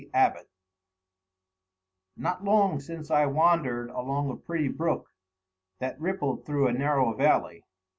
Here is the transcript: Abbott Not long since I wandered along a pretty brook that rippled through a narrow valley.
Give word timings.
Abbott 0.15 0.49
Not 2.17 2.43
long 2.43 2.79
since 2.79 3.11
I 3.11 3.27
wandered 3.27 3.91
along 3.91 4.31
a 4.31 4.35
pretty 4.35 4.67
brook 4.67 5.11
that 5.77 6.01
rippled 6.01 6.43
through 6.43 6.65
a 6.65 6.73
narrow 6.73 7.13
valley. 7.13 7.65